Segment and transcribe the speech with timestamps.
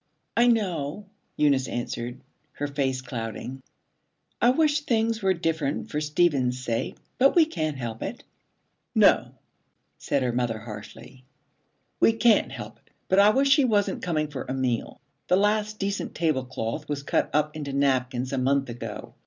[0.35, 1.05] 'I know,'
[1.37, 2.21] Eunice answered,
[2.53, 3.61] her face clouding.
[4.41, 6.95] 'I wish things were different for Stephen's sake.
[7.19, 8.23] But we can't help it.'
[8.95, 9.35] 'No,'
[9.99, 11.23] said her mother harshly,
[11.99, 12.89] 'we can't help it.
[13.09, 14.99] But I wish she wasn't coming for a meal.
[15.27, 19.13] The last decent tablecloth was cut up into napkins a month ago.